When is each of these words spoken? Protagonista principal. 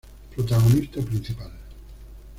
Protagonista 0.33 0.99
principal. 1.03 1.51